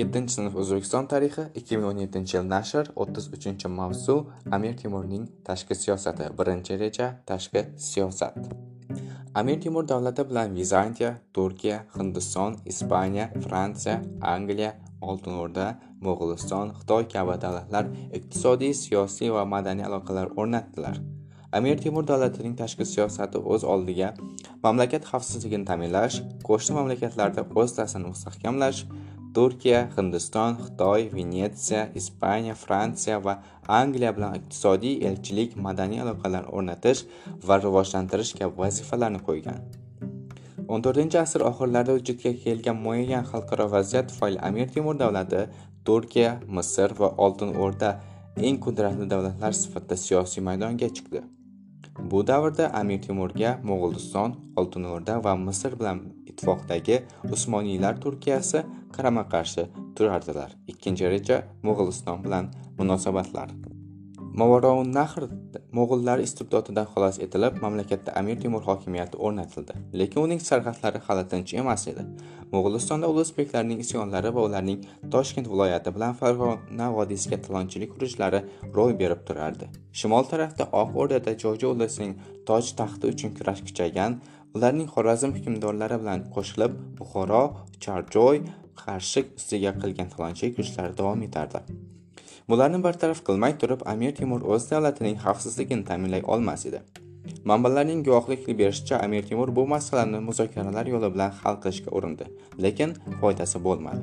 [0.00, 4.14] 7 sinf O'zbekiston tarixi 2017 yil nashr 33 mavzu
[4.56, 8.38] Amir Temurning tashqi siyosati birinchi reja tashqi siyosat
[9.34, 15.68] Amir Temur davlati bilan Vizantiya, Turkiya, Hindiston, Ispaniya, Fransiya, Angliya, Oltin O'rda,
[16.00, 20.96] Mo'g'uliston, Xitoy kabi davlatlar iqtisodiy, siyosiy va madaniy aloqalar o'rnatdilar.
[21.52, 24.14] Amir Temur davlatining tashqi siyosati o'z oldiga
[24.64, 28.84] mamlakat xavfsizligini ta'minlash, qo'shni mamlakatlarda o'z ta'sirini mustahkamlash,
[29.34, 33.34] Turkiya, Hindiston, Xitoy, Venetsiya, Ispaniya, Fransiya va
[33.68, 37.04] Angliya bilan iqtisodiy, elchilik, madaniy aloqalar o'rnatish
[37.48, 39.60] va rivojlantirish kabi vazifalarni qo'ygan.
[40.70, 45.46] 14-asr oxirlarida vujudga kelgan muayyan xalqaro vaziyat tufayli Amir Temur davlati
[45.84, 47.90] Turkiya, Misr va Oltin O'rda
[48.36, 51.22] eng qudratli davlatlar sifatida siyosiy maydonga chiqdi.
[52.10, 57.02] Bu davrda Amir Temurga Mo'g'uliston, Oltin O'rda va Misr bilan ittifoqdagi
[57.34, 58.62] Usmoniylar Turkiyasi
[58.96, 60.50] qarama-qarshi turardilar.
[60.72, 63.50] Ikkinchi reja Mo'g'uliston bilan munosabatlar.
[64.40, 65.24] Movarounnahr
[65.74, 69.74] mo'g'ullar istibdodidan xalos etilib, mamlakatda Amir Temur hokimiyati o'rnatildi.
[70.00, 72.04] Lekin uning sarhadlari hali tinch emas edi.
[72.52, 78.40] Mo'g'ulistonda ulusbeklarning isyonlari va ularning Toshkent viloyati bilan Farg'ona vodiysiga talonchilik urushlari
[78.76, 79.66] ro'y berib turardi.
[79.98, 82.14] Shimol tarafda Oq O'rdada Jo'ja ulasining
[82.46, 84.20] toj taxti uchun kurash kuchaygan,
[84.54, 87.44] ularning Xorazm hukmdorlari bilan qo'shilib Buxoro,
[87.82, 88.44] Charjoy,
[88.80, 91.60] Qarshi ustiga qilgan talonchilik kuchlari davom etardi.
[92.50, 96.80] Bularni bartaraf qilmay turib, Amir Temur o'z davlatining xavfsizligini ta'minlay olmas edi.
[97.50, 102.26] Manbalarning guvohlik berishicha, Amir Temur bu masalani muzokaralar yo'li bilan hal qilishga urindi,
[102.64, 104.02] lekin foydasi bo'lmadi.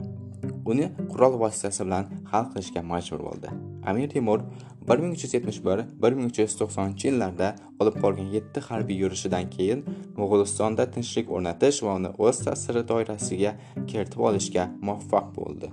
[0.71, 3.53] Uni qurol vositasi bilan hal qilishga majbur bo'ldi.
[3.89, 4.39] Amir Temur
[4.87, 9.79] 1371-1390-yillarda olib borgan 7 harbiy yurishidan keyin
[10.17, 15.67] Mo'g'ulistonda tinchlik o'rnatish va uni o'z ta'siri doirasiga kiritib olishga muvaffaq bo'ldi.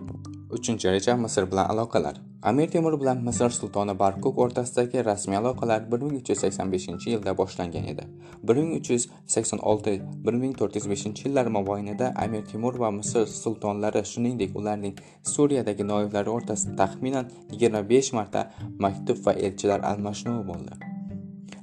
[0.50, 2.20] 3-reja Misr bilan aloqalar.
[2.42, 8.04] Amir Temur bilan Misr sultoni Barkuk o'rtasidagi rasmiy aloqalar 1385-yilda boshlangan edi.
[8.52, 14.94] 1386-1405-yillar mobaynida Amir Temur va Misr sultonlari, shuningdek ularning
[15.34, 20.93] Suriyadagi noyiblari o'rtasida taxminan 25 marta maktub va elchilar almashinuvi bo'ldi.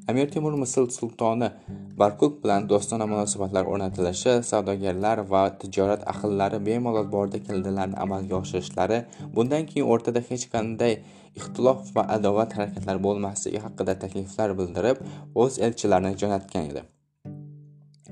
[0.07, 1.51] Amir Temur Misr sultoni
[1.97, 8.97] Barkuk bilan do'stona munosabatlar o'rnatilishi, savdogarlar va tijorat ahllari bemalol borda keldilarni amalga oshirishlari,
[9.35, 10.97] bundan keyin o'rtada hech qanday
[11.39, 15.05] ixtilof va adovat harakatlari bo'lmasligi haqida takliflar bildirib,
[15.43, 16.83] o'z elchilarini jo'natgan edi.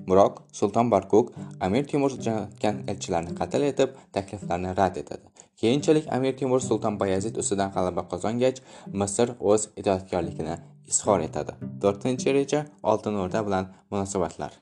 [0.09, 1.35] Biroq Sulton Barkuk
[1.66, 5.25] Amir Temur jo'natgan elchilarni qatl etib, takliflarni rad etadi.
[5.61, 8.61] Keyinchalik Amir Temur Sulton Bayazid ustidan g'alaba qozongach,
[9.01, 10.56] Misr o'z itoatkorligini
[10.89, 11.53] izhor etadi.
[11.81, 14.53] 4-reja Oltin O'rda bilan munosabatlar.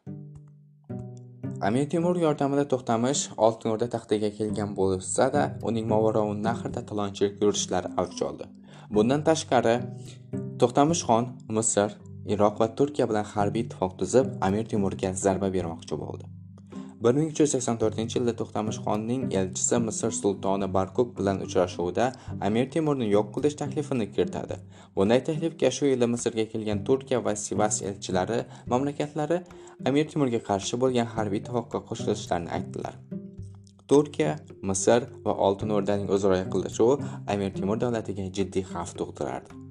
[1.67, 8.21] Amir Temur yordamida To'xtamish Oltin O'rda taxtiga kelgan bo'lsa-da, uning Movaroun nahrda talonchilik yurishlari avj
[8.29, 8.49] oldi.
[8.95, 9.75] Bundan tashqari,
[10.61, 11.97] To'xtamishxon Misr,
[12.33, 16.36] Iroq va Turkiya bilan harbiy ittifoq tuzib, Amir Temurga zarba bermoqchi bo'ldi.
[17.03, 22.07] 1384-yilda To'xtamishxonning elchisi Misr sultoni Barkuk bilan uchrashuvida
[22.47, 24.57] Amir Temurni yo'q qilish taklifini kiritadi.
[24.95, 28.39] Bunday taklifga shu yili Misrga kelgan Turkiya va Sivas elchilari
[28.73, 29.39] mamlakatlari
[29.85, 32.97] Amir Temurga qarshi bo'lgan harbiy ittifoqqa qo'shilishlarini aytdilar.
[33.87, 34.33] Turkiya,
[34.71, 39.66] Misr va Oltin O'rdaning o'zaro yaqinlashuvi Amir Temur davlatiga jiddiy xavf tug'dirardi.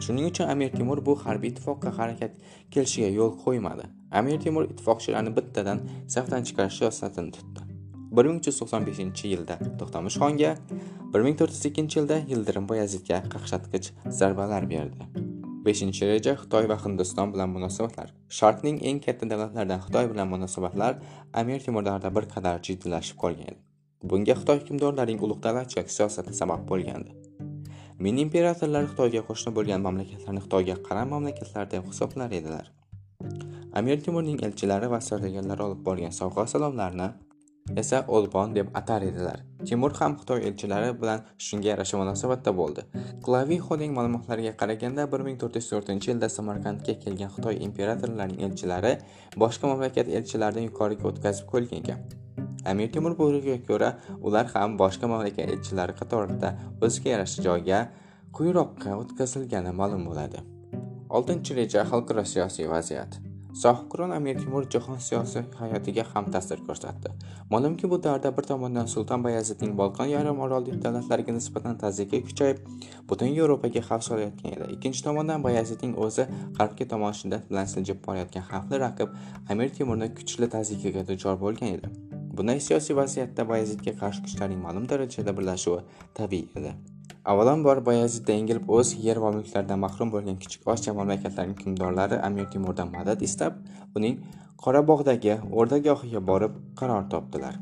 [0.00, 2.32] Shuning uchun Amir Temur bu harbiy ittifoqqa harakat
[2.74, 3.84] kelishiga yo'l qo'ymadi.
[4.20, 5.82] Amir Temur ittifoqchilarni bittadan
[6.14, 7.60] safdan chiqarish siyosatini tutdi.
[8.18, 10.52] 1395-yilda To'xtamishxonga,
[11.14, 15.04] 1402-yilda Yildirim Boyazidga qaqshatqich zarbalar berdi.
[15.66, 18.14] 5-reja Xitoy va Hindiston bilan munosabatlar.
[18.38, 21.02] Sharqning eng katta davlatlaridan Xitoy bilan munosabatlar
[21.34, 23.60] Amir Temur davrida bir qadar jiddiylashib qolgan edi.
[24.10, 27.19] Bunga Xitoy hukmdorlarining ulug' davlatchilik siyosati sabab bo'lgandi.
[28.04, 32.70] Min imperatorlar Xitoyga qo'shni bo'lgan mamlakatlarni Xitoyga qaram mamlakatlar deb hisoblar edilar.
[33.80, 37.08] Amir Temurning elchilari va savdogarlari olib borgan sovg'a-salomlarni
[37.82, 39.42] esa Olbon deb atar edilar.
[39.70, 42.86] Temur ham Xitoy elchilari bilan shunga yarasha munosabatda bo'ldi.
[43.26, 48.94] Klavixoning ma'lumotlariga qaraganda 1404-yilda Samarqandga kelgan Xitoy imperatorlarining elchilari
[49.44, 52.00] boshqa mamlakat elchilaridan yuqoriga o'tkazib qo'yilgan ekan.
[52.66, 53.90] Amir Temur buyrugiga ko'ra,
[54.20, 57.80] ular ham boshqa mamlakat elchilari qatorida o'ziga yarasha joyga
[58.36, 60.44] quyiroqqa o'tkazilgani ma'lum bo'ladi.
[61.10, 63.20] 6-reja xalqaro siyosiy vaziyat.
[63.62, 67.10] Sohibqiron Amir Temur jahon siyosiy hayotiga ham ta'sir ko'rsatdi.
[67.50, 72.60] Ma'lumki, bu davrda bir tomondan Sulton Bayazidning Bolqon yarim orollik davlatlariga nisbatan tazyiqi kuchayib,
[73.08, 74.70] butun Yevropaga xavf solayotgan edi.
[74.76, 76.28] Ikkinchi tomondan Bayazidning o'zi
[76.60, 79.18] g'arbga tomon shiddat bilan siljib borayotgan xavfli raqib
[79.50, 82.09] Amir Temurni kuchli tazyiqiga duchor bo'lgan edi.
[82.40, 85.80] Bunday siyosiy vaziyatda bayazidga qarshi kuchlarning ma'lum darajada birlashuvi
[86.18, 86.72] tabiiy edi.
[87.30, 92.92] Avvalambor bayazidda yengilib o'z yer va mulklaridan mahrum bo'lgan kichik osiyo mamlakatlarining hukmdorlari amir temurdan
[92.96, 93.58] madad istab
[94.00, 94.14] uning
[94.64, 97.58] qorabog'dagi o'rdagohiga borib qaror topdilar.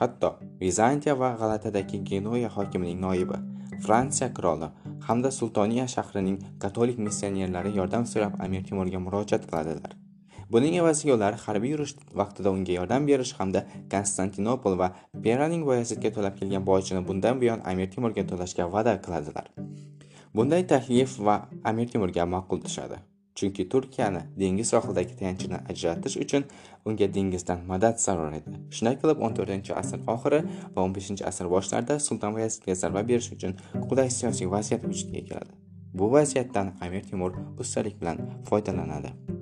[0.00, 0.30] Hatto
[0.60, 3.40] vizantiya va g'alatadagi genuya hokimining noibi
[3.86, 4.68] fransiya qiroli
[5.08, 9.92] hamda sultoniya shahrining katolik missionerlari yordam so'rab amir temurga murojaat qiladilar.
[10.52, 14.88] Buning evaziga ular harbiy yurish vaqtida unga yordam berish hamda konstantinopol va
[15.26, 19.46] peraning voyasiga to'lab kelgan bojini bundan buyon amir temurga to'lashga va'da qiladilar.
[20.34, 21.36] Bunday taklif va
[21.70, 22.98] amir temurga ma'qul tushadi
[23.40, 26.44] chunki turkiyani dengiz sohilidagi tayanchini ajratish uchun
[26.84, 28.52] unga dengizdan madad zarur edi.
[28.76, 30.40] Shunday qilib 14 asr oxiri
[30.76, 33.58] va 15 asr boshlarida sulton bayazidga zarba berish uchun
[33.90, 35.52] qulay siyosiy vaziyat vujudga keladi.
[35.98, 38.18] Bu vaziyatdan amir temur ustalik bilan
[38.50, 39.39] foydalanadi.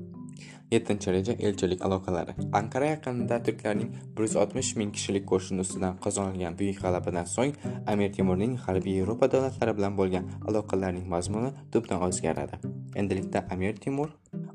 [0.75, 2.32] Yettinchi reja elchilik aloqalari.
[2.61, 7.55] Anqara yaqinida turklarning bir yuz oltmish ming kishilik qo'shini ustidan qozonilgan buyuk g'alabadan so'ng
[7.93, 12.61] amir temurning g'arbiy yevropa davlatlari bilan bo'lgan aloqalarining mazmuni tubdan o'zgaradi.
[13.00, 14.09] Endilikda amir temur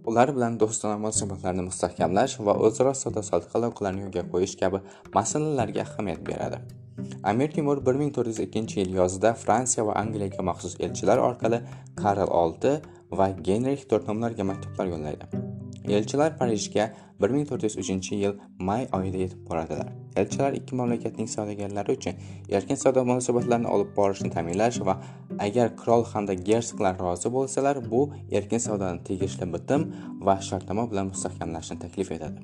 [0.09, 4.79] ular bilan do'stona munosabatlarni mustahkamlash va o'zaro savdo sotiq aloqalarni yo'lga qo'yish kabi
[5.17, 6.59] masalalarga ahamiyat beradi.
[7.31, 11.61] Amir temur 1402 yil yozida fransiya va angliyaga maxsus elchilar orqali
[12.01, 12.75] karl olti
[13.21, 15.42] va genrix to'rtnomlarga maktublar yo'llaydi.
[15.89, 19.91] Elchilar parijga 1403 yil may oyida yetib boradilar.
[20.15, 22.13] Elchilar ikki mamlakatning savdogarlari uchun
[22.49, 24.97] erkin savdo munosabatlarini olib borishni ta'minlash va
[25.47, 28.01] agar qirol hamda gersoglar rozi bo'lsalar bu
[28.31, 29.87] erkin savdoni tegishli bitim
[30.27, 32.43] va shartnoma bilan mustahkamlashni taklif etadi.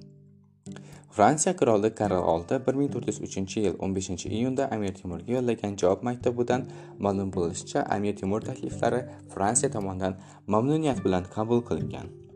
[1.20, 6.68] Fransiya qiroli karl olti 1403 yil 15 iyunda amir temurga yo'llagan javob maktubidan
[7.00, 9.02] ma'lum bo'lishicha amir temur takliflari
[9.34, 12.29] fransiya tomonidan mamnuniyat bilan qabul qilingan.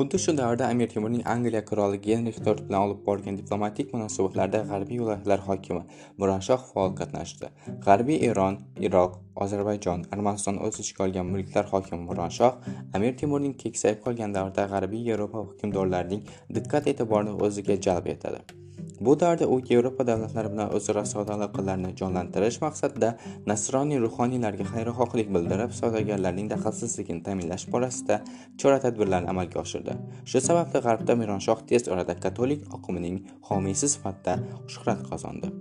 [0.00, 5.00] Xuddi shu davrda amir temurning angliya qiroli genrix to'rt bilan olib borgan diplomatik munosabatlarda g'arbiy
[5.00, 5.82] viloyatlar hokimi
[6.22, 7.50] muranshoh faol qatnashdi.
[7.86, 8.56] G'arbiy eron
[8.88, 15.04] iroq ozarbayjon armaniston o'z ichiga olgan mulklar hokimi muranshoh amir temurning keksayib qolgan davrida g'arbiy
[15.10, 16.24] yevropa hukmdorlarining
[16.60, 18.59] diqqat e'tiborini o'ziga jalb etadi.
[19.00, 23.10] Bu davrda u yevropa davlatlari bilan o'zaro savdo aloqalarini jonlantirish maqsadida
[23.52, 28.20] nasroniy ruhoniylarga xayrixohlik bildirib savdogarlarning daxlsizligini ta'minlash borasida
[28.60, 29.96] chora tadbirlarni amalga oshirdi.
[30.30, 33.18] Shu sababli g'arbda mironshoh tez orada katolik oqimining
[33.50, 34.38] homiysi sifatida
[34.72, 35.52] shuhrat qozondi.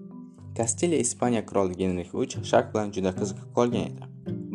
[0.57, 4.09] Kastiliya ispaniya qiroli genrix uch sharq bilan juda qiziqib qolgan edi.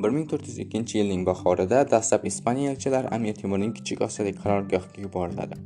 [0.06, 5.56] 1402 yilning bahorida dastlab ispaniya elchilari amir temurning kichik osiyodagi qarorgohiga yuboriladi.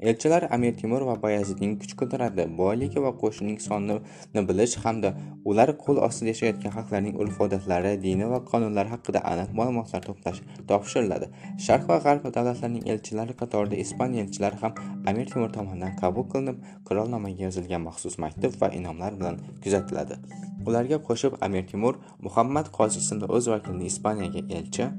[0.00, 5.10] Elchilar amir temur va bayazidning kuch qudrati boyligi va qo'shinning sonini bilish hamda
[5.50, 10.40] ular qo'l ostida yashayotgan xalqlarning urf odatlari dini va qonunlari haqida aniq ma'lumotlar to'plash
[10.70, 11.26] topshiriladi.
[11.66, 14.72] Sharq va g'arb davlatlarining elchilari qatorida ispaniya elchilari ham
[15.10, 16.58] amir temur tomonidan qabul qilinib
[16.88, 20.20] qirolnomaga yozilgan maxsus maktub va inomlar bilan kuzatiladi.
[20.68, 21.94] Ularga qo'shib amir temur
[22.26, 24.90] muhammad qozi ismli o'z vakilini ispaniyaga elchi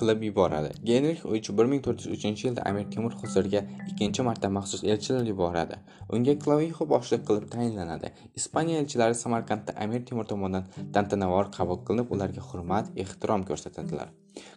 [0.00, 0.70] qilib yuboradi.
[0.90, 5.24] Genrix uch bir ming to'rt yuz uchinchi yilda amir temur huzuriga ikkinchi marta maxsus elchilar
[5.32, 5.80] yuboradi.
[6.18, 8.12] Unga klavixo boshliq qilib tayinlanadi.
[8.42, 14.08] Ispaniya elchilari samarqandda amir temur tomonidan tantanavor qabul qilinib ularga hurmat ehtirom ko'rsatadilar.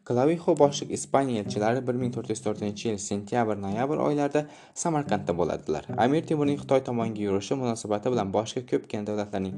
[0.10, 4.42] Klavixo boshliq ispaniya elchilari bir ming to'rt yuz to'rtinchi yil sentyabr noyabr oylarida
[4.84, 5.90] samarqandda bo'ladilar.
[6.06, 9.56] Amir temurning xitoy tomonga yurishi munosabati bilan boshqa ko'pgina davlatlarning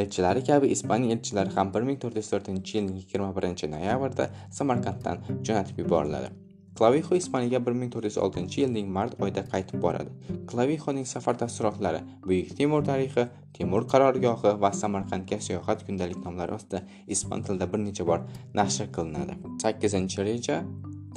[0.00, 5.22] elchilari kabi ispaniya elchilari ham bir ming to'rt yuz to'rtinchi yilning yigirma birinchi noyabrda samarqanddan
[5.50, 6.34] jo'natib yuboriladi.
[6.78, 10.10] Klavixo Ispaniyaga 1406 yilning mart oyida qaytib boradi.
[10.50, 17.44] Klavixoning safar taassurotlari, Buyuk Temur tarixi, Temur qarorgohi va Samarqandga sayohat kundalik nomlari ostida ispan
[17.46, 18.26] tilida bir necha bor
[18.60, 19.38] nashr qilinadi.
[19.62, 20.56] sakkizinchi reja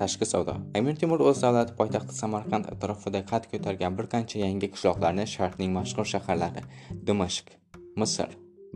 [0.01, 5.25] tashqi savdo amir temur o'z davlati poytaxti samarqand atrofida qad ko'targan bir qancha yangi qishloqlarni
[5.33, 6.63] sharqning mashhur shaharlari
[7.09, 7.51] dimashq
[8.03, 8.29] misr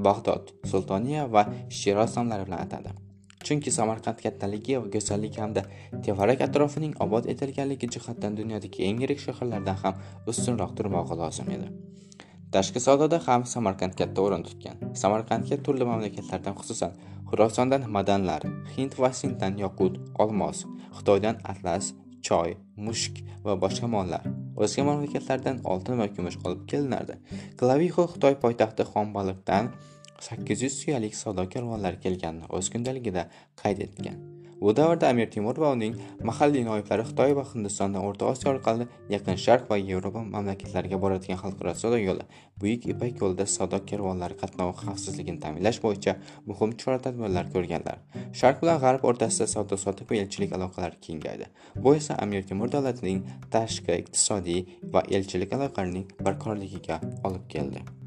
[0.08, 1.44] bag'dod sultoniya va
[1.80, 2.98] shiroz nomlari bilan atadi
[3.48, 5.64] chunki samarqand kattaligi va go'zalligi hamda
[6.06, 11.72] tevarak atrofining obod etilganligi jihatdan dunyodagi eng yirik shaharlardan ham ustunroq turmog'i lozim edi.
[12.56, 14.78] Tashqi savdoda ham samarqand katta o'rin tutgan.
[15.02, 16.98] Samarqandga turli mamlakatlardan xususan
[17.30, 18.44] xurosondan madanlar
[18.76, 19.94] hind va sinddan yoqut
[20.24, 20.66] olmos
[20.98, 21.94] xitoydan atlas
[22.28, 22.58] choy
[22.88, 24.26] mushk va boshqa mollar.
[24.64, 27.16] O'zga mamlakatlardan oltin va kumush olib kelinardi.
[27.60, 29.72] Klavixo xitoy poytaxti xonbaliqdan
[30.28, 30.76] sakkiz yuz
[31.24, 33.30] savdo karvonlari kelganini o'z kundaligida
[33.64, 34.22] qayd etgan.
[34.62, 35.96] Bu davrda amir temur va uning
[36.30, 41.72] mahalliy noiblari xitoy va hindistondan o'rta osiyo orqali yaqin sharq va yevropa mamlakatlariga boradigan xalqaro
[41.80, 42.26] savdo yo'li
[42.64, 46.14] buyuk ipak yo'lida savdo karvonlari qatnovi xavfsizligini ta'minlash bo'yicha
[46.50, 47.98] muhim chora tadbirlar ko'rganlar.
[48.42, 51.48] Sharq bilan g'arb o'rtasida savdo sotiq va elchilik aloqalari kengaydi.
[51.84, 53.24] Bu esa amir temur davlatining
[53.58, 54.62] tashqi iqtisodiy
[54.94, 57.02] va elchilik aloqalarining barqarorligiga
[57.32, 58.01] olib keldi.